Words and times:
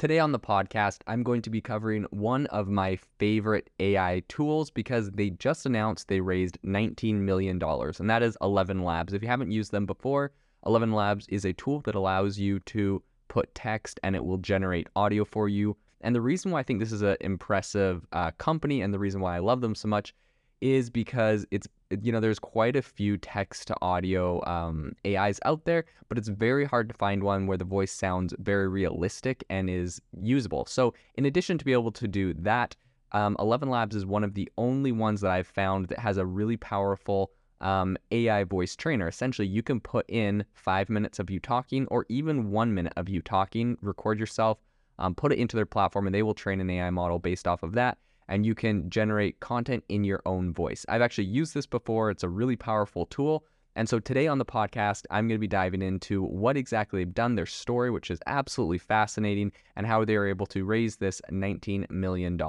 Today 0.00 0.18
on 0.18 0.32
the 0.32 0.40
podcast, 0.40 1.02
I'm 1.06 1.22
going 1.22 1.42
to 1.42 1.50
be 1.50 1.60
covering 1.60 2.06
one 2.08 2.46
of 2.46 2.68
my 2.68 2.96
favorite 3.18 3.68
AI 3.80 4.22
tools 4.28 4.70
because 4.70 5.10
they 5.10 5.28
just 5.28 5.66
announced 5.66 6.08
they 6.08 6.22
raised 6.22 6.56
$19 6.64 7.16
million, 7.16 7.62
and 7.62 8.08
that 8.08 8.22
is 8.22 8.34
ElevenLabs. 8.40 9.12
If 9.12 9.20
you 9.20 9.28
haven't 9.28 9.50
used 9.50 9.72
them 9.72 9.84
before, 9.84 10.32
ElevenLabs 10.64 11.26
is 11.28 11.44
a 11.44 11.52
tool 11.52 11.82
that 11.82 11.96
allows 11.96 12.38
you 12.38 12.60
to 12.60 13.02
put 13.28 13.54
text 13.54 14.00
and 14.02 14.16
it 14.16 14.24
will 14.24 14.38
generate 14.38 14.88
audio 14.96 15.22
for 15.22 15.50
you. 15.50 15.76
And 16.00 16.14
the 16.14 16.22
reason 16.22 16.50
why 16.50 16.60
I 16.60 16.62
think 16.62 16.80
this 16.80 16.92
is 16.92 17.02
an 17.02 17.18
impressive 17.20 18.06
uh, 18.12 18.30
company 18.38 18.80
and 18.80 18.94
the 18.94 18.98
reason 18.98 19.20
why 19.20 19.36
I 19.36 19.40
love 19.40 19.60
them 19.60 19.74
so 19.74 19.88
much 19.88 20.14
is 20.60 20.90
because 20.90 21.46
it's 21.50 21.66
you 22.02 22.12
know 22.12 22.20
there's 22.20 22.38
quite 22.38 22.76
a 22.76 22.82
few 22.82 23.16
text 23.16 23.66
to 23.68 23.76
audio 23.82 24.44
um, 24.46 24.92
AIs 25.06 25.40
out 25.44 25.64
there, 25.64 25.84
but 26.08 26.18
it's 26.18 26.28
very 26.28 26.64
hard 26.64 26.88
to 26.88 26.94
find 26.94 27.22
one 27.22 27.46
where 27.46 27.58
the 27.58 27.64
voice 27.64 27.92
sounds 27.92 28.34
very 28.38 28.68
realistic 28.68 29.44
and 29.50 29.68
is 29.68 30.00
usable. 30.20 30.66
So 30.66 30.94
in 31.14 31.24
addition 31.26 31.58
to 31.58 31.64
be 31.64 31.72
able 31.72 31.92
to 31.92 32.06
do 32.06 32.34
that, 32.34 32.76
um, 33.12 33.36
Eleven 33.38 33.70
Labs 33.70 33.96
is 33.96 34.06
one 34.06 34.24
of 34.24 34.34
the 34.34 34.50
only 34.56 34.92
ones 34.92 35.20
that 35.22 35.30
I've 35.30 35.48
found 35.48 35.86
that 35.88 35.98
has 35.98 36.16
a 36.16 36.26
really 36.26 36.56
powerful 36.56 37.32
um, 37.60 37.96
AI 38.10 38.44
voice 38.44 38.76
trainer. 38.76 39.08
Essentially, 39.08 39.48
you 39.48 39.62
can 39.62 39.80
put 39.80 40.08
in 40.08 40.44
five 40.54 40.88
minutes 40.88 41.18
of 41.18 41.28
you 41.30 41.40
talking 41.40 41.86
or 41.88 42.06
even 42.08 42.50
one 42.50 42.72
minute 42.72 42.92
of 42.96 43.08
you 43.08 43.20
talking, 43.20 43.76
record 43.82 44.18
yourself, 44.18 44.58
um, 44.98 45.14
put 45.14 45.32
it 45.32 45.38
into 45.38 45.56
their 45.56 45.66
platform, 45.66 46.06
and 46.06 46.14
they 46.14 46.22
will 46.22 46.34
train 46.34 46.60
an 46.60 46.70
AI 46.70 46.90
model 46.90 47.18
based 47.18 47.48
off 47.48 47.62
of 47.62 47.72
that 47.72 47.98
and 48.30 48.46
you 48.46 48.54
can 48.54 48.88
generate 48.88 49.40
content 49.40 49.84
in 49.88 50.04
your 50.04 50.22
own 50.24 50.54
voice. 50.54 50.86
I've 50.88 51.02
actually 51.02 51.26
used 51.26 51.52
this 51.52 51.66
before, 51.66 52.10
it's 52.10 52.22
a 52.22 52.28
really 52.28 52.56
powerful 52.56 53.04
tool. 53.06 53.44
And 53.76 53.88
so 53.88 53.98
today 53.98 54.26
on 54.26 54.38
the 54.38 54.44
podcast, 54.44 55.04
I'm 55.10 55.28
going 55.28 55.36
to 55.36 55.40
be 55.40 55.46
diving 55.46 55.82
into 55.82 56.22
what 56.22 56.56
exactly 56.56 57.04
they've 57.04 57.14
done, 57.14 57.34
their 57.34 57.46
story, 57.46 57.90
which 57.90 58.10
is 58.10 58.20
absolutely 58.26 58.78
fascinating, 58.78 59.52
and 59.76 59.86
how 59.86 60.04
they 60.04 60.16
were 60.16 60.28
able 60.28 60.46
to 60.46 60.64
raise 60.64 60.96
this 60.96 61.20
$19 61.30 61.90
million. 61.90 62.40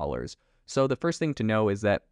So 0.65 0.87
the 0.87 0.95
first 0.95 1.19
thing 1.19 1.33
to 1.35 1.43
know 1.43 1.69
is 1.69 1.81
that 1.81 2.03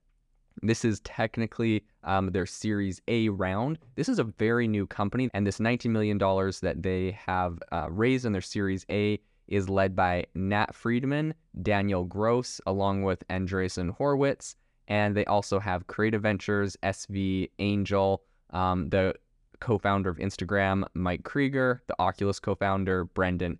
this 0.62 0.84
is 0.84 1.00
technically 1.02 1.86
um, 2.04 2.32
their 2.32 2.46
Series 2.46 3.02
A 3.08 3.30
round. 3.30 3.80
This 3.96 4.10
is 4.10 4.20
a 4.20 4.24
very 4.24 4.68
new 4.68 4.86
company, 4.86 5.30
and 5.34 5.46
this 5.46 5.60
$19 5.60 5.92
million 5.92 6.18
that 6.18 6.76
they 6.80 7.18
have 7.26 7.60
uh, 7.72 7.88
raised 7.90 8.26
in 8.26 8.32
their 8.32 8.42
Series 8.42 8.86
A 8.90 9.20
is 9.50 9.70
led 9.70 9.96
by 9.96 10.26
Nat 10.36 10.74
Friedman, 10.74 11.34
Daniel 11.62 12.06
Gross, 12.06 12.62
along 12.66 13.04
with 13.04 13.28
Andreessen 13.28 13.92
Horowitz. 13.92 14.56
And 14.88 15.16
they 15.16 15.26
also 15.26 15.60
have 15.60 15.88
Credo 15.88 16.20
Ventures, 16.20 16.78
SV 16.84 17.50
Angel, 17.60 18.24
um, 18.52 18.90
the 18.90 19.14
co 19.60 19.78
founder 19.78 20.10
of 20.10 20.18
Instagram, 20.18 20.84
Mike 20.94 21.24
Krieger, 21.24 21.84
the 21.88 21.96
Oculus 22.00 22.40
co 22.40 22.56
founder, 22.56 23.06
Brendan 23.06 23.60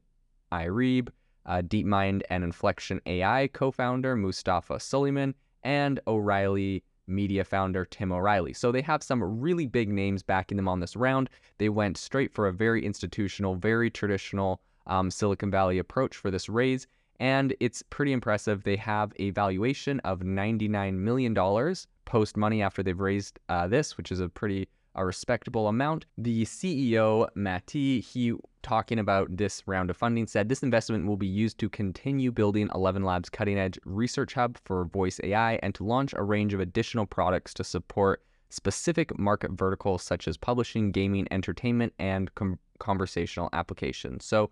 Iribe, 0.52 1.10
uh, 1.46 1.62
DeepMind 1.62 2.22
and 2.30 2.44
Inflection 2.44 3.02
AI 3.06 3.48
co 3.54 3.72
founder, 3.72 4.16
Mustafa 4.16 4.80
Suleyman, 4.80 5.34
and 5.64 6.00
O'Reilly 6.08 6.84
Media 7.08 7.44
founder, 7.44 7.86
Tim 7.86 8.12
O'Reilly. 8.12 8.54
So 8.54 8.72
they 8.72 8.82
have 8.82 9.02
some 9.02 9.24
really 9.42 9.66
big 9.66 9.90
names 9.90 10.22
backing 10.22 10.58
them 10.58 10.68
on 10.68 10.80
this 10.80 10.96
round. 10.96 11.30
They 11.58 11.70
went 11.70 11.98
straight 11.98 12.32
for 12.32 12.48
a 12.48 12.54
very 12.54 12.86
institutional, 12.86 13.56
very 13.56 13.90
traditional 13.90 14.62
um, 14.90 15.10
Silicon 15.10 15.50
Valley 15.50 15.78
approach 15.78 16.18
for 16.18 16.30
this 16.30 16.50
raise, 16.50 16.88
and 17.20 17.56
it's 17.60 17.84
pretty 17.90 18.12
impressive. 18.12 18.64
They 18.64 18.76
have 18.78 19.14
a 19.18 19.30
valuation 19.32 20.00
of 20.02 20.20
$99 20.20 20.96
million 20.96 21.76
post 22.06 22.38
money 22.38 22.62
after 22.62 22.84
they've 22.84 23.00
raised 23.00 23.40
uh, 23.50 23.68
this, 23.68 23.98
which 23.98 24.12
is 24.12 24.20
a 24.20 24.30
pretty 24.30 24.68
a 24.96 25.06
respectable 25.06 25.68
amount. 25.68 26.06
The 26.18 26.44
CEO, 26.46 27.30
Mati, 27.36 28.02
he 28.02 28.34
talking 28.62 29.00
about 29.00 29.38
this 29.38 29.64
round 29.66 29.90
of 29.90 29.96
funding 29.96 30.28
said 30.28 30.50
this 30.50 30.64
investment 30.64 31.06
will 31.06 31.16
be 31.16 31.28
used 31.28 31.58
to 31.60 31.70
continue 31.70 32.32
building 32.32 32.68
ElevenLabs 32.70 33.32
cutting 33.32 33.58
edge 33.58 33.80
research 33.86 34.34
hub 34.34 34.58
for 34.66 34.84
voice 34.86 35.20
AI 35.24 35.54
and 35.64 35.74
to 35.76 35.86
launch 35.86 36.14
a 36.18 36.24
range 36.24 36.54
of 36.54 36.60
additional 36.60 37.06
products 37.06 37.54
to 37.54 37.64
support 37.64 38.22
specific 38.50 39.18
market 39.18 39.52
verticals 39.52 40.04
such 40.04 40.28
as 40.28 40.36
publishing, 40.36 40.92
gaming, 40.92 41.28
entertainment, 41.32 41.94
and 42.00 42.34
com- 42.36 42.60
conversational 42.80 43.50
applications. 43.54 44.26
So 44.26 44.50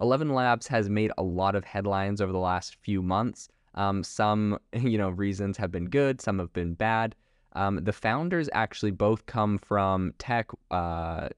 ElevenLabs 0.00 0.66
has 0.68 0.88
made 0.88 1.12
a 1.18 1.22
lot 1.22 1.54
of 1.54 1.64
headlines 1.64 2.20
over 2.20 2.32
the 2.32 2.38
last 2.38 2.76
few 2.76 3.02
months. 3.02 3.48
Um, 3.74 4.02
some, 4.02 4.58
you 4.72 4.98
know, 4.98 5.10
reasons 5.10 5.56
have 5.58 5.70
been 5.70 5.86
good, 5.86 6.20
some 6.20 6.38
have 6.38 6.52
been 6.52 6.74
bad. 6.74 7.14
Um, 7.52 7.80
the 7.82 7.92
founders 7.92 8.48
actually 8.52 8.92
both 8.92 9.26
come 9.26 9.58
from 9.58 10.14
tech. 10.18 10.50
Uh, 10.70 11.28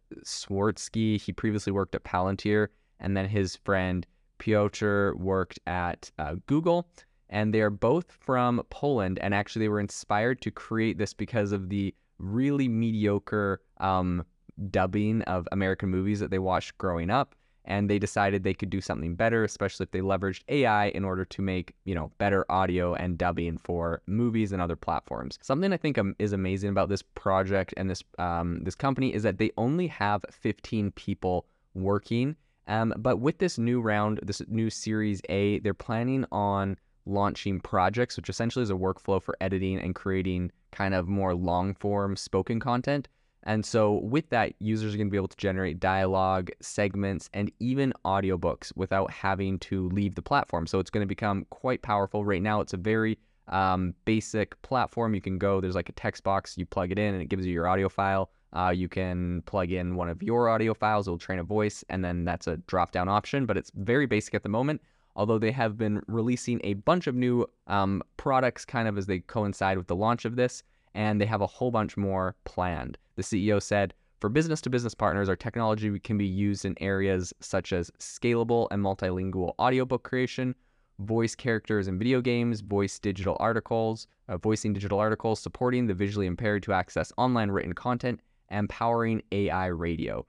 he 0.44 1.32
previously 1.34 1.72
worked 1.72 1.94
at 1.94 2.04
Palantir, 2.04 2.68
and 3.00 3.16
then 3.16 3.26
his 3.28 3.56
friend 3.56 4.06
Piotr 4.38 5.12
worked 5.14 5.58
at 5.66 6.10
uh, 6.18 6.36
Google. 6.46 6.86
And 7.30 7.54
they 7.54 7.62
are 7.62 7.70
both 7.70 8.12
from 8.12 8.62
Poland, 8.68 9.18
and 9.20 9.34
actually 9.34 9.64
they 9.64 9.70
were 9.70 9.80
inspired 9.80 10.42
to 10.42 10.50
create 10.50 10.98
this 10.98 11.14
because 11.14 11.52
of 11.52 11.70
the 11.70 11.94
really 12.18 12.68
mediocre 12.68 13.62
um, 13.78 14.22
dubbing 14.70 15.22
of 15.22 15.48
American 15.50 15.88
movies 15.88 16.20
that 16.20 16.30
they 16.30 16.38
watched 16.38 16.76
growing 16.76 17.08
up 17.08 17.34
and 17.64 17.88
they 17.88 17.98
decided 17.98 18.42
they 18.42 18.54
could 18.54 18.70
do 18.70 18.80
something 18.80 19.14
better, 19.14 19.44
especially 19.44 19.84
if 19.84 19.90
they 19.90 20.00
leveraged 20.00 20.42
AI 20.48 20.86
in 20.88 21.04
order 21.04 21.24
to 21.24 21.42
make, 21.42 21.74
you 21.84 21.94
know, 21.94 22.10
better 22.18 22.44
audio 22.50 22.94
and 22.94 23.18
dubbing 23.18 23.58
for 23.58 24.02
movies 24.06 24.52
and 24.52 24.60
other 24.60 24.76
platforms. 24.76 25.38
Something 25.42 25.72
I 25.72 25.76
think 25.76 25.98
is 26.18 26.32
amazing 26.32 26.70
about 26.70 26.88
this 26.88 27.02
project 27.02 27.72
and 27.76 27.88
this 27.88 28.02
um, 28.18 28.60
this 28.64 28.74
company 28.74 29.14
is 29.14 29.22
that 29.22 29.38
they 29.38 29.52
only 29.56 29.86
have 29.86 30.24
15 30.30 30.90
people 30.92 31.46
working. 31.74 32.36
Um, 32.68 32.94
but 32.96 33.18
with 33.18 33.38
this 33.38 33.58
new 33.58 33.80
round, 33.80 34.20
this 34.22 34.42
new 34.48 34.70
Series 34.70 35.20
A, 35.28 35.58
they're 35.60 35.74
planning 35.74 36.24
on 36.30 36.76
launching 37.06 37.60
projects, 37.60 38.16
which 38.16 38.28
essentially 38.28 38.62
is 38.62 38.70
a 38.70 38.74
workflow 38.74 39.20
for 39.20 39.36
editing 39.40 39.80
and 39.80 39.94
creating 39.94 40.52
kind 40.70 40.94
of 40.94 41.08
more 41.08 41.34
long 41.34 41.74
form 41.74 42.16
spoken 42.16 42.60
content. 42.60 43.08
And 43.44 43.64
so, 43.64 43.94
with 43.94 44.28
that, 44.30 44.52
users 44.60 44.94
are 44.94 44.96
going 44.96 45.08
to 45.08 45.10
be 45.10 45.16
able 45.16 45.28
to 45.28 45.36
generate 45.36 45.80
dialogue, 45.80 46.50
segments, 46.60 47.28
and 47.34 47.50
even 47.58 47.92
audiobooks 48.04 48.72
without 48.76 49.10
having 49.10 49.58
to 49.60 49.88
leave 49.88 50.14
the 50.14 50.22
platform. 50.22 50.66
So, 50.66 50.78
it's 50.78 50.90
going 50.90 51.02
to 51.02 51.08
become 51.08 51.46
quite 51.50 51.82
powerful. 51.82 52.24
Right 52.24 52.42
now, 52.42 52.60
it's 52.60 52.72
a 52.72 52.76
very 52.76 53.18
um, 53.48 53.94
basic 54.04 54.60
platform. 54.62 55.14
You 55.14 55.20
can 55.20 55.38
go, 55.38 55.60
there's 55.60 55.74
like 55.74 55.88
a 55.88 55.92
text 55.92 56.22
box, 56.22 56.56
you 56.56 56.66
plug 56.66 56.92
it 56.92 56.98
in, 56.98 57.14
and 57.14 57.22
it 57.22 57.28
gives 57.28 57.44
you 57.44 57.52
your 57.52 57.66
audio 57.66 57.88
file. 57.88 58.30
Uh, 58.54 58.70
you 58.70 58.88
can 58.88 59.42
plug 59.42 59.72
in 59.72 59.96
one 59.96 60.08
of 60.08 60.22
your 60.22 60.48
audio 60.48 60.74
files, 60.74 61.08
it'll 61.08 61.18
train 61.18 61.38
a 61.38 61.42
voice, 61.42 61.82
and 61.88 62.04
then 62.04 62.24
that's 62.24 62.46
a 62.46 62.58
drop 62.68 62.92
down 62.92 63.08
option. 63.08 63.46
But 63.46 63.56
it's 63.56 63.72
very 63.74 64.06
basic 64.06 64.34
at 64.34 64.42
the 64.42 64.48
moment. 64.48 64.82
Although 65.16 65.38
they 65.38 65.52
have 65.52 65.76
been 65.76 66.02
releasing 66.06 66.60
a 66.64 66.74
bunch 66.74 67.06
of 67.06 67.14
new 67.14 67.46
um, 67.66 68.02
products 68.16 68.64
kind 68.64 68.88
of 68.88 68.96
as 68.96 69.06
they 69.06 69.20
coincide 69.20 69.76
with 69.76 69.86
the 69.86 69.96
launch 69.96 70.24
of 70.24 70.36
this 70.36 70.62
and 70.94 71.20
they 71.20 71.26
have 71.26 71.40
a 71.40 71.46
whole 71.46 71.70
bunch 71.70 71.96
more 71.96 72.34
planned. 72.44 72.98
The 73.16 73.22
CEO 73.22 73.60
said, 73.60 73.94
for 74.20 74.28
business 74.28 74.60
to 74.62 74.70
business 74.70 74.94
partners, 74.94 75.28
our 75.28 75.36
technology 75.36 75.98
can 75.98 76.16
be 76.16 76.26
used 76.26 76.64
in 76.64 76.80
areas 76.80 77.34
such 77.40 77.72
as 77.72 77.90
scalable 77.98 78.68
and 78.70 78.82
multilingual 78.82 79.54
audiobook 79.58 80.04
creation, 80.04 80.54
voice 81.00 81.34
characters 81.34 81.88
in 81.88 81.98
video 81.98 82.20
games, 82.20 82.60
voice 82.60 82.98
digital 82.98 83.36
articles, 83.40 84.06
uh, 84.28 84.38
voicing 84.38 84.72
digital 84.72 85.00
articles, 85.00 85.40
supporting 85.40 85.86
the 85.86 85.94
visually 85.94 86.26
impaired 86.26 86.62
to 86.62 86.72
access 86.72 87.12
online 87.16 87.50
written 87.50 87.72
content, 87.72 88.20
and 88.48 88.68
powering 88.68 89.22
AI 89.32 89.66
radio. 89.66 90.24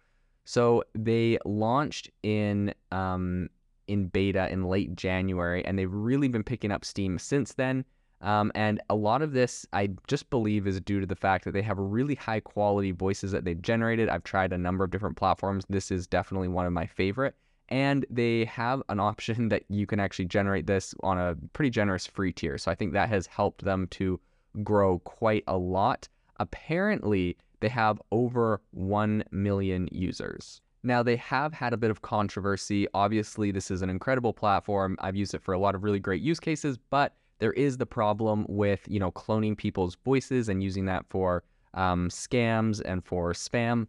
So 0.46 0.84
they 0.96 1.38
launched 1.46 2.10
in 2.24 2.74
um, 2.92 3.50
in 3.88 4.08
beta 4.08 4.52
in 4.52 4.64
late 4.64 4.96
January, 4.96 5.64
and 5.66 5.78
they've 5.78 5.94
really 5.94 6.28
been 6.28 6.44
picking 6.44 6.72
up 6.72 6.84
steam 6.84 7.20
since 7.20 7.54
then. 7.54 7.86
Um, 8.24 8.54
and 8.56 8.82
a 8.90 8.96
lot 8.96 9.22
of 9.22 9.34
this, 9.34 9.68
I 9.74 9.90
just 10.08 10.30
believe, 10.30 10.66
is 10.66 10.80
due 10.80 11.02
to 11.02 11.06
the 11.06 11.16
fact 11.16 11.44
that 11.44 11.52
they 11.52 11.62
have 11.62 11.78
really 11.78 12.16
high 12.16 12.40
quality 12.40 12.92
voices 12.92 13.32
that 13.34 13.44
they've 13.44 13.62
generated. 13.62 14.08
I've 14.08 14.24
tried 14.24 14.54
a 14.54 14.58
number 14.58 14.86
of 14.86 14.92
different 14.92 15.18
platforms. 15.18 15.66
This 15.70 15.92
is 15.92 16.08
definitely 16.08 16.48
one 16.48 16.66
of 16.66 16.72
my 16.72 16.86
favorite. 16.86 17.36
And 17.68 18.06
they 18.10 18.46
have 18.46 18.82
an 18.88 19.00
option 19.00 19.50
that 19.50 19.64
you 19.70 19.86
can 19.86 20.00
actually 20.00 20.26
generate 20.26 20.66
this 20.68 20.96
on 21.04 21.18
a 21.18 21.36
pretty 21.52 21.70
generous 21.70 22.08
free 22.08 22.32
tier. 22.32 22.58
So 22.58 22.72
I 22.72 22.76
think 22.76 22.94
that 22.94 23.10
has 23.10 23.28
helped 23.28 23.66
them 23.66 23.88
to 23.88 24.20
grow 24.64 25.00
quite 25.00 25.44
a 25.48 25.58
lot. 25.58 26.08
Apparently, 26.40 27.38
they 27.60 27.70
have 27.70 28.02
over 28.12 28.62
1 28.72 29.26
million 29.32 29.90
users. 29.92 30.62
Now, 30.86 31.02
they 31.02 31.16
have 31.18 31.54
had 31.54 31.74
a 31.74 31.78
bit 31.78 31.92
of 31.92 32.02
controversy. 32.02 32.88
Obviously, 32.94 33.52
this 33.52 33.72
is 33.72 33.82
an 33.82 33.90
incredible 33.90 34.34
platform. 34.34 34.98
I've 35.00 35.16
used 35.16 35.34
it 35.34 35.42
for 35.42 35.54
a 35.54 35.60
lot 35.60 35.76
of 35.76 35.84
really 35.84 36.00
great 36.00 36.22
use 36.22 36.42
cases, 36.42 36.78
but 36.90 37.16
there 37.44 37.52
is 37.52 37.76
the 37.76 37.86
problem 37.86 38.46
with 38.48 38.80
you 38.88 39.02
know 39.02 39.12
cloning 39.12 39.58
people's 39.58 39.98
voices 40.06 40.48
and 40.48 40.64
using 40.64 40.86
that 40.86 41.06
for 41.10 41.44
um, 41.74 42.08
scams 42.08 42.82
and 42.86 43.04
for 43.04 43.34
spam. 43.34 43.86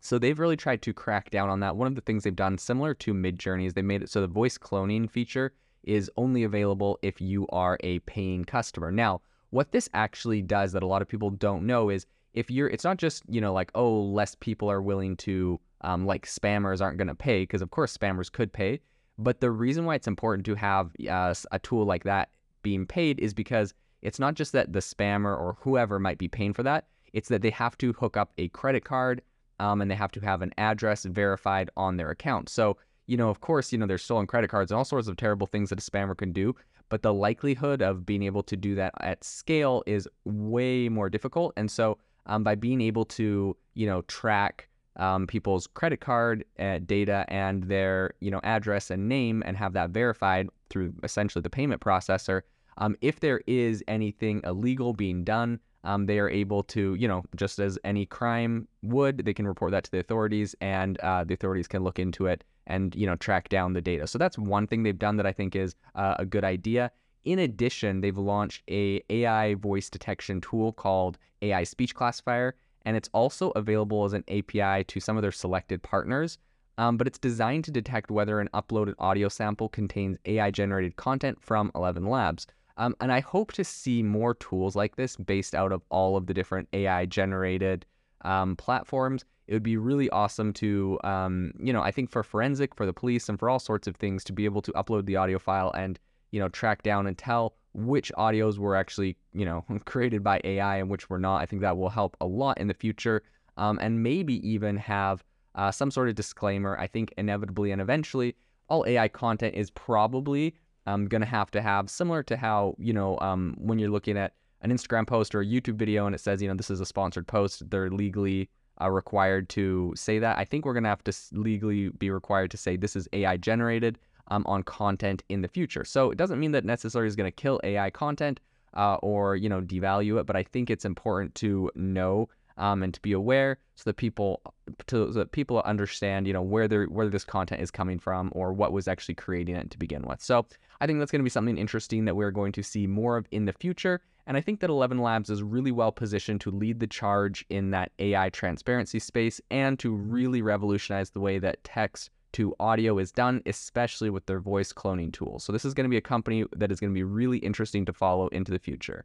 So 0.00 0.16
they've 0.16 0.38
really 0.38 0.56
tried 0.56 0.80
to 0.82 0.92
crack 0.92 1.30
down 1.30 1.50
on 1.50 1.58
that. 1.58 1.74
One 1.74 1.88
of 1.88 1.96
the 1.96 2.02
things 2.02 2.22
they've 2.22 2.36
done, 2.36 2.56
similar 2.56 2.94
to 2.94 3.12
Midjourney, 3.12 3.66
is 3.66 3.74
they 3.74 3.82
made 3.82 4.04
it 4.04 4.10
so 4.10 4.20
the 4.20 4.28
voice 4.28 4.56
cloning 4.56 5.10
feature 5.10 5.52
is 5.82 6.08
only 6.16 6.44
available 6.44 6.96
if 7.02 7.20
you 7.20 7.48
are 7.48 7.78
a 7.80 7.98
paying 8.00 8.44
customer. 8.44 8.92
Now, 8.92 9.22
what 9.50 9.72
this 9.72 9.88
actually 9.92 10.40
does 10.40 10.70
that 10.70 10.84
a 10.84 10.86
lot 10.86 11.02
of 11.02 11.08
people 11.08 11.30
don't 11.30 11.66
know 11.66 11.90
is 11.90 12.06
if 12.32 12.48
you're, 12.48 12.68
it's 12.68 12.84
not 12.84 12.98
just 12.98 13.24
you 13.28 13.40
know 13.40 13.52
like 13.52 13.72
oh 13.74 14.02
less 14.02 14.36
people 14.36 14.70
are 14.70 14.80
willing 14.80 15.16
to 15.16 15.58
um, 15.80 16.06
like 16.06 16.26
spammers 16.26 16.80
aren't 16.80 16.98
going 16.98 17.08
to 17.08 17.16
pay 17.16 17.42
because 17.42 17.60
of 17.60 17.72
course 17.72 17.98
spammers 17.98 18.30
could 18.30 18.52
pay, 18.52 18.78
But 19.18 19.40
the 19.40 19.50
reason 19.50 19.84
why 19.84 19.96
it's 19.96 20.06
important 20.06 20.46
to 20.46 20.54
have 20.54 20.92
uh, 21.10 21.34
a 21.50 21.58
tool 21.58 21.86
like 21.86 22.04
that 22.04 22.28
being 22.64 22.84
paid 22.84 23.20
is 23.20 23.32
because 23.32 23.72
it's 24.02 24.18
not 24.18 24.34
just 24.34 24.52
that 24.52 24.72
the 24.72 24.80
spammer 24.80 25.38
or 25.38 25.56
whoever 25.60 26.00
might 26.00 26.18
be 26.18 26.26
paying 26.26 26.52
for 26.52 26.64
that, 26.64 26.88
it's 27.12 27.28
that 27.28 27.42
they 27.42 27.50
have 27.50 27.78
to 27.78 27.92
hook 27.92 28.16
up 28.16 28.32
a 28.38 28.48
credit 28.48 28.84
card 28.84 29.22
um, 29.60 29.80
and 29.80 29.88
they 29.88 29.94
have 29.94 30.10
to 30.12 30.20
have 30.20 30.42
an 30.42 30.52
address 30.58 31.04
verified 31.04 31.70
on 31.76 31.96
their 31.96 32.10
account. 32.10 32.48
So, 32.48 32.76
you 33.06 33.16
know, 33.16 33.30
of 33.30 33.40
course, 33.40 33.72
you 33.72 33.78
know, 33.78 33.86
there's 33.86 34.02
stolen 34.02 34.26
credit 34.26 34.50
cards 34.50 34.72
and 34.72 34.78
all 34.78 34.84
sorts 34.84 35.06
of 35.06 35.16
terrible 35.16 35.46
things 35.46 35.70
that 35.70 35.78
a 35.78 35.90
spammer 35.90 36.16
can 36.16 36.32
do, 36.32 36.56
but 36.88 37.02
the 37.02 37.14
likelihood 37.14 37.80
of 37.80 38.04
being 38.04 38.24
able 38.24 38.42
to 38.42 38.56
do 38.56 38.74
that 38.74 38.92
at 39.00 39.22
scale 39.22 39.84
is 39.86 40.08
way 40.24 40.88
more 40.88 41.08
difficult. 41.08 41.52
And 41.56 41.70
so, 41.70 41.98
um, 42.26 42.42
by 42.42 42.54
being 42.54 42.80
able 42.80 43.04
to, 43.04 43.56
you 43.74 43.86
know, 43.86 44.02
track 44.02 44.68
um, 44.96 45.26
people's 45.26 45.66
credit 45.66 46.00
card 46.00 46.44
uh, 46.58 46.78
data 46.84 47.24
and 47.28 47.64
their, 47.64 48.14
you 48.20 48.30
know, 48.30 48.40
address 48.42 48.90
and 48.90 49.08
name 49.08 49.42
and 49.44 49.56
have 49.56 49.72
that 49.74 49.90
verified 49.90 50.48
through 50.70 50.94
essentially 51.02 51.42
the 51.42 51.50
payment 51.50 51.80
processor, 51.80 52.42
um, 52.78 52.96
if 53.00 53.20
there 53.20 53.40
is 53.46 53.82
anything 53.88 54.40
illegal 54.44 54.92
being 54.92 55.24
done, 55.24 55.60
um, 55.84 56.06
they 56.06 56.18
are 56.18 56.30
able 56.30 56.62
to, 56.64 56.94
you 56.94 57.06
know, 57.06 57.24
just 57.36 57.58
as 57.58 57.78
any 57.84 58.06
crime 58.06 58.66
would, 58.82 59.18
they 59.18 59.34
can 59.34 59.46
report 59.46 59.72
that 59.72 59.84
to 59.84 59.90
the 59.90 60.00
authorities, 60.00 60.54
and 60.60 60.98
uh, 61.00 61.24
the 61.24 61.34
authorities 61.34 61.68
can 61.68 61.84
look 61.84 61.98
into 61.98 62.26
it 62.26 62.44
and 62.66 62.94
you 62.94 63.06
know 63.06 63.16
track 63.16 63.48
down 63.48 63.72
the 63.72 63.80
data. 63.80 64.06
So 64.06 64.18
that's 64.18 64.38
one 64.38 64.66
thing 64.66 64.82
they've 64.82 64.98
done 64.98 65.16
that 65.16 65.26
I 65.26 65.32
think 65.32 65.56
is 65.56 65.74
uh, 65.94 66.14
a 66.18 66.24
good 66.24 66.44
idea. 66.44 66.90
In 67.24 67.38
addition, 67.38 68.00
they've 68.00 68.16
launched 68.16 68.62
a 68.70 69.02
AI 69.08 69.54
voice 69.54 69.88
detection 69.88 70.40
tool 70.40 70.72
called 70.72 71.18
AI 71.42 71.64
Speech 71.64 71.94
Classifier, 71.94 72.54
and 72.84 72.96
it's 72.96 73.08
also 73.14 73.50
available 73.50 74.04
as 74.04 74.12
an 74.12 74.24
API 74.28 74.84
to 74.84 75.00
some 75.00 75.16
of 75.16 75.22
their 75.22 75.32
selected 75.32 75.82
partners. 75.82 76.38
Um, 76.76 76.96
but 76.96 77.06
it's 77.06 77.18
designed 77.18 77.64
to 77.64 77.70
detect 77.70 78.10
whether 78.10 78.40
an 78.40 78.48
uploaded 78.52 78.94
audio 78.98 79.28
sample 79.28 79.68
contains 79.68 80.18
AI 80.26 80.50
generated 80.50 80.96
content 80.96 81.40
from 81.40 81.70
ElevenLabs. 81.72 82.46
Um, 82.76 82.94
and 83.00 83.12
I 83.12 83.20
hope 83.20 83.52
to 83.52 83.64
see 83.64 84.02
more 84.02 84.34
tools 84.34 84.74
like 84.74 84.96
this 84.96 85.16
based 85.16 85.54
out 85.54 85.72
of 85.72 85.82
all 85.90 86.16
of 86.16 86.26
the 86.26 86.34
different 86.34 86.68
AI 86.72 87.06
generated 87.06 87.86
um, 88.24 88.56
platforms. 88.56 89.24
It 89.46 89.52
would 89.52 89.62
be 89.62 89.76
really 89.76 90.10
awesome 90.10 90.52
to, 90.54 90.98
um, 91.04 91.52
you 91.58 91.72
know, 91.72 91.82
I 91.82 91.90
think 91.90 92.10
for 92.10 92.22
forensic, 92.22 92.74
for 92.74 92.86
the 92.86 92.92
police, 92.92 93.28
and 93.28 93.38
for 93.38 93.48
all 93.50 93.58
sorts 93.58 93.86
of 93.86 93.96
things 93.96 94.24
to 94.24 94.32
be 94.32 94.44
able 94.44 94.62
to 94.62 94.72
upload 94.72 95.06
the 95.06 95.16
audio 95.16 95.38
file 95.38 95.70
and, 95.72 95.98
you 96.30 96.40
know, 96.40 96.48
track 96.48 96.82
down 96.82 97.06
and 97.06 97.16
tell 97.16 97.54
which 97.74 98.10
audios 98.16 98.58
were 98.58 98.74
actually, 98.74 99.16
you 99.32 99.44
know, 99.44 99.64
created 99.84 100.24
by 100.24 100.40
AI 100.44 100.78
and 100.78 100.88
which 100.88 101.10
were 101.10 101.18
not. 101.18 101.42
I 101.42 101.46
think 101.46 101.62
that 101.62 101.76
will 101.76 101.90
help 101.90 102.16
a 102.20 102.26
lot 102.26 102.58
in 102.58 102.68
the 102.68 102.74
future. 102.74 103.22
Um, 103.56 103.78
and 103.80 104.02
maybe 104.02 104.46
even 104.48 104.76
have 104.78 105.22
uh, 105.54 105.70
some 105.70 105.90
sort 105.90 106.08
of 106.08 106.16
disclaimer. 106.16 106.76
I 106.78 106.88
think 106.88 107.14
inevitably 107.16 107.70
and 107.70 107.80
eventually, 107.80 108.34
all 108.68 108.84
AI 108.86 109.08
content 109.08 109.54
is 109.54 109.70
probably 109.70 110.56
um, 110.86 111.06
going 111.06 111.20
to 111.20 111.26
have 111.26 111.50
to 111.52 111.62
have 111.62 111.88
similar 111.90 112.22
to 112.24 112.36
how 112.36 112.74
you 112.78 112.92
know 112.92 113.18
um, 113.20 113.54
when 113.58 113.78
you're 113.78 113.90
looking 113.90 114.16
at 114.16 114.32
an 114.60 114.70
Instagram 114.70 115.06
post 115.06 115.34
or 115.34 115.40
a 115.40 115.46
YouTube 115.46 115.76
video 115.76 116.06
and 116.06 116.14
it 116.14 116.20
says 116.20 116.40
you 116.40 116.48
know 116.48 116.54
this 116.54 116.70
is 116.70 116.80
a 116.80 116.86
sponsored 116.86 117.26
post, 117.26 117.68
they're 117.70 117.90
legally 117.90 118.48
uh, 118.80 118.90
required 118.90 119.48
to 119.50 119.92
say 119.96 120.18
that. 120.18 120.38
I 120.38 120.44
think 120.44 120.64
we're 120.64 120.72
going 120.72 120.84
to 120.84 120.88
have 120.88 121.04
to 121.04 121.12
legally 121.32 121.90
be 121.90 122.10
required 122.10 122.50
to 122.52 122.56
say 122.56 122.76
this 122.76 122.96
is 122.96 123.08
AI 123.12 123.36
generated 123.36 123.98
um, 124.28 124.44
on 124.46 124.62
content 124.62 125.22
in 125.28 125.42
the 125.42 125.48
future. 125.48 125.84
So 125.84 126.10
it 126.10 126.18
doesn't 126.18 126.40
mean 126.40 126.52
that 126.52 126.64
necessarily 126.64 127.08
is 127.08 127.16
going 127.16 127.30
to 127.30 127.34
kill 127.36 127.60
AI 127.62 127.90
content 127.90 128.40
uh, 128.74 128.94
or 128.96 129.36
you 129.36 129.48
know 129.48 129.60
devalue 129.60 130.20
it, 130.20 130.26
but 130.26 130.36
I 130.36 130.42
think 130.42 130.70
it's 130.70 130.84
important 130.84 131.34
to 131.36 131.70
know 131.74 132.28
um, 132.56 132.82
and 132.82 132.94
to 132.94 133.00
be 133.00 133.12
aware 133.12 133.58
so 133.76 133.82
that 133.84 133.96
people 133.96 134.40
to, 134.86 135.12
so 135.12 135.18
that 135.18 135.32
people 135.32 135.60
understand 135.64 136.26
you 136.26 136.32
know 136.32 136.42
where 136.42 136.68
they 136.68 136.84
where 136.84 137.08
this 137.08 137.24
content 137.24 137.60
is 137.60 137.70
coming 137.70 137.98
from 137.98 138.30
or 138.32 138.52
what 138.52 138.72
was 138.72 138.88
actually 138.88 139.14
creating 139.14 139.56
it 139.56 139.70
to 139.70 139.78
begin 139.78 140.02
with. 140.02 140.22
So 140.22 140.46
I 140.80 140.86
think 140.86 140.98
that's 140.98 141.10
going 141.10 141.20
to 141.20 141.24
be 141.24 141.30
something 141.30 141.58
interesting 141.58 142.04
that 142.04 142.16
we're 142.16 142.30
going 142.30 142.52
to 142.52 142.62
see 142.62 142.86
more 142.86 143.16
of 143.16 143.26
in 143.30 143.44
the 143.44 143.52
future. 143.52 144.00
And 144.26 144.36
I 144.38 144.40
think 144.40 144.60
that 144.60 144.70
ElevenLabs 144.70 145.28
is 145.28 145.42
really 145.42 145.70
well 145.70 145.92
positioned 145.92 146.40
to 146.42 146.50
lead 146.50 146.80
the 146.80 146.86
charge 146.86 147.44
in 147.50 147.70
that 147.72 147.92
AI 147.98 148.30
transparency 148.30 148.98
space 148.98 149.40
and 149.50 149.78
to 149.80 149.94
really 149.94 150.40
revolutionize 150.40 151.10
the 151.10 151.20
way 151.20 151.38
that 151.38 151.62
text 151.62 152.10
to 152.32 152.54
audio 152.58 152.98
is 152.98 153.12
done, 153.12 153.42
especially 153.46 154.10
with 154.10 154.26
their 154.26 154.40
voice 154.40 154.72
cloning 154.72 155.12
tools. 155.12 155.44
So 155.44 155.52
this 155.52 155.64
is 155.64 155.74
going 155.74 155.84
to 155.84 155.90
be 155.90 155.96
a 155.96 156.02
company 156.02 156.44
that 156.56 156.72
is 156.72 156.80
going 156.80 156.90
to 156.90 156.94
be 156.94 157.04
really 157.04 157.38
interesting 157.38 157.84
to 157.84 157.92
follow 157.92 158.28
into 158.28 158.50
the 158.50 158.58
future. 158.58 159.04